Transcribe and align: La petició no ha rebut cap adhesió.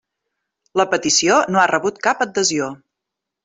La 0.81 0.85
petició 0.93 1.37
no 1.57 1.61
ha 1.61 1.67
rebut 1.75 2.03
cap 2.09 2.25
adhesió. 2.29 2.75